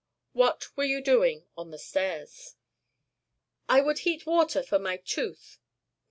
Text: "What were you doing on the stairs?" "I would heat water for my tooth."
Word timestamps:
"What 0.33 0.75
were 0.75 0.83
you 0.83 0.99
doing 0.99 1.45
on 1.55 1.69
the 1.69 1.77
stairs?" 1.77 2.55
"I 3.69 3.81
would 3.81 3.99
heat 3.99 4.25
water 4.25 4.63
for 4.63 4.79
my 4.79 4.97
tooth." 4.97 5.59